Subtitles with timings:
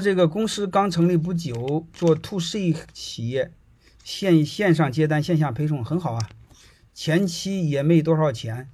[0.00, 3.52] 这个公司刚成立不久，做 to C 企业，
[4.04, 6.30] 线线上接单，线下配送很好啊，
[6.94, 8.68] 前期也没多少钱。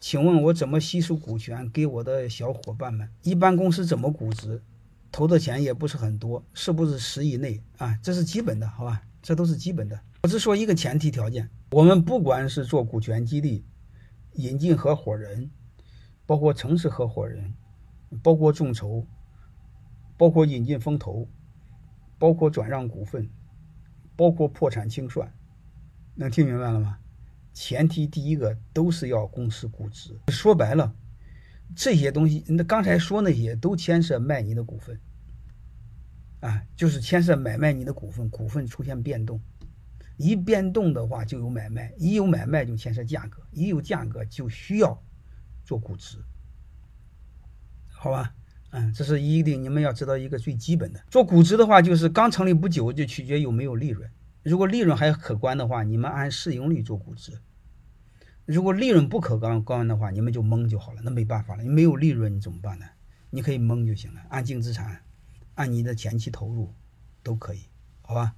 [0.00, 3.08] 请问我怎么吸收股权给我的小伙伴们？
[3.22, 4.62] 一般公司怎么估值？
[5.10, 7.98] 投的钱也不是很多，是不是十以内啊？
[8.02, 9.02] 这是基本的，好吧？
[9.22, 9.98] 这都是基本的。
[10.22, 13.64] 我只说一个前提条件：我们不管是做股权激励、
[14.34, 15.50] 引进合伙人，
[16.26, 17.54] 包括城市合伙人，
[18.22, 19.06] 包括众筹，
[20.16, 21.28] 包括引进风投，
[22.18, 23.28] 包括转让股份，
[24.16, 25.32] 包括破产清算，
[26.14, 26.98] 能听明白了吗？
[27.52, 30.94] 前提第一个都是要公司估值，说白了，
[31.76, 35.00] 这些东西，那刚才说那些都牵涉卖你的股份，
[36.40, 39.40] 啊，就是牵涉买卖你的股份，股份出现变动，
[40.16, 45.00] 一变动的话就有买卖，一有买卖就牵涉价格，一有价格就需要
[45.64, 46.18] 做估值，
[47.88, 48.34] 好吧？
[48.76, 54.10] 嗯，这是一定你们要知道一个最基本的，做估值的话，就是刚成立不久就取决有没有利润。
[54.42, 57.34] 如果利润还可观的话，你们按市盈率做估值；
[58.44, 61.00] 如果利润不可观的话，你们就蒙就好了。
[61.04, 62.86] 那没办法了，你没有利润你怎么办呢？
[63.30, 65.02] 你可以蒙就行了，按净资产，
[65.54, 66.74] 按你的前期投入
[67.22, 67.60] 都可以，
[68.02, 68.34] 好吧？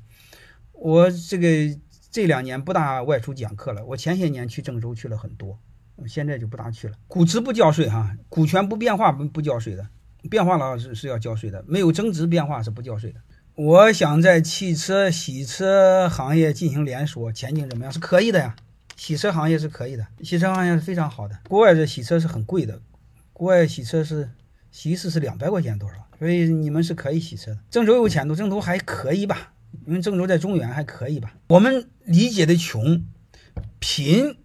[0.72, 5.58] 我这个这两年不大外出讲课了，我前些年去郑州去了很多，
[6.06, 6.96] 现在就不大去了。
[7.08, 9.88] 估值不交税哈，股权不变化不不交税的，
[10.26, 13.20] 变化了是是要交税的，没有增值变化是不交税的。
[13.54, 17.92] 我想在汽车洗车行业进行连锁，前景怎么样？
[17.92, 18.54] 是可以的呀，
[18.96, 21.38] 洗车行业是可以的，洗车行业是非常好的。
[21.48, 22.80] 国外的洗车是很贵的，
[23.32, 24.30] 国外洗车是
[24.70, 25.96] 洗一次是两百块钱多少？
[26.18, 27.58] 所以你们是可以洗车的。
[27.70, 29.52] 郑州有前途，郑州还可以吧？
[29.86, 31.34] 因为郑州在中原还可以吧？
[31.48, 33.04] 我们理解的穷，
[33.78, 34.36] 贫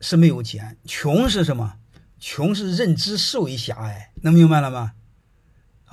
[0.00, 1.74] 是没有钱，穷是什么？
[2.18, 4.92] 穷是认知思维狭隘，能明白了吗？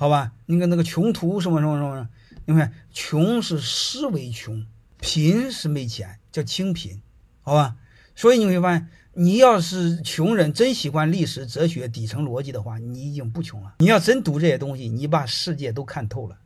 [0.00, 2.08] 好吧，那个那个穷途什么什么什么。
[2.44, 4.64] 你看，穷是思维穷，
[5.00, 7.02] 贫是没钱，叫清贫，
[7.42, 7.74] 好吧？
[8.14, 13.74] 所以你会发现，你要是穷人真喜欢历史、哲学、底层逻辑的话，你已经不穷了。
[13.80, 16.38] 你要真读这些东西，你把世界都看透了。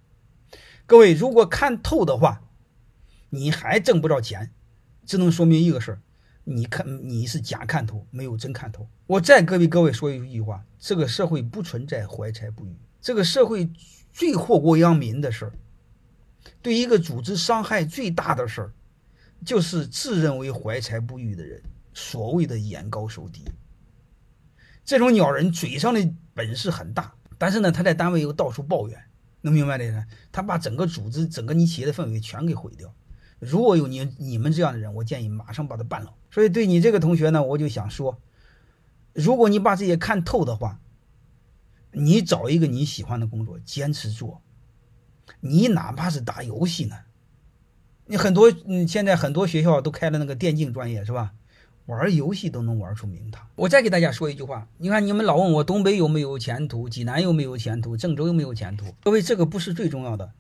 [0.87, 2.41] 各位，如果看透的话，
[3.29, 4.51] 你还挣不着钱，
[5.05, 6.01] 只能说明一个事儿：
[6.45, 8.89] 你看你是假看透，没有真看透。
[9.07, 13.69] 我再给各位说一句话：这个社会不存在怀才不遇，这个社会
[14.13, 15.53] 最祸国殃民的事儿。
[16.63, 18.73] 对一个组织伤害最大的事儿，
[19.45, 21.61] 就是自认为怀才不遇的人，
[21.93, 23.45] 所谓的眼高手低。
[24.85, 29.01] 这种鸟人嘴上的本事很大，但是呢，他在单位又到处抱怨，
[29.41, 32.93] 能明白的人，他把整个组织、整个你企业的氛围全给毁掉。
[33.41, 36.15] 如果有你你们这样的人，我建议马上把他办了。
[36.31, 38.21] 所以对你这个同学呢，我就想说，
[39.13, 40.81] 如果你把这些看透的话，
[41.93, 44.43] 你找一个你喜欢的工作，坚持做。
[45.41, 46.97] 你哪怕是打游戏呢，
[48.07, 51.33] 你很多，嗯，现在很多学校都开了那个电竞专业，是吧？
[51.87, 53.45] 玩游戏都能玩出名堂。
[53.57, 58.95] 我再给大家说一句话，你看你们老问我东北有没有前途，济南有没有前途，郑州有没有前途？
[59.03, 60.33] 各位，这个不是最重要的。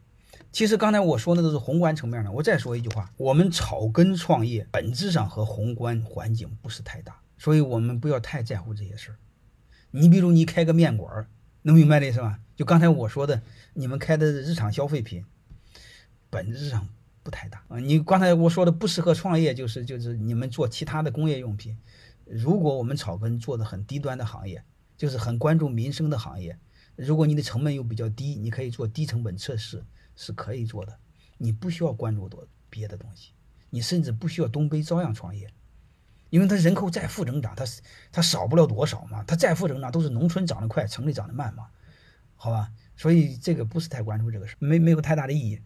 [0.52, 2.30] 其实刚才我说的都是宏观层面的。
[2.30, 9.16] 我再说一句话，我们草根创业本质上和宏观环境不是太大，所以我们不要太在乎这些事儿。
[9.90, 11.26] 你比如你开个面馆，
[11.62, 12.38] 能明白的是吧？
[12.56, 13.42] 就刚才我说的，
[13.74, 15.24] 你们开的日常消费品，
[16.30, 16.88] 本质上
[17.22, 17.78] 不太大啊。
[17.78, 21.76] 你刚才我说的不适合创业，就是就是你们做其他的工业用品。
[22.24, 24.64] 如果我们草根做的很低端的行业，
[24.96, 26.58] 就是很关注民生的行业，
[26.96, 29.82] 如果你的成本又比较低，你可以做低成本测试，
[30.14, 30.98] 是可以做的。
[31.38, 33.32] 你不需要关注多别的东西，
[33.70, 35.50] 你甚至不需要东北照样创业，
[36.32, 37.62] 因为它人口再负增长，它
[38.10, 39.22] 它少不了多少嘛。
[39.26, 41.66] 它再负增长都是农村长得快，城里长得慢嘛。
[42.36, 45.60] 好吧，所以这个不是太关注这个事，没没有太大的意义。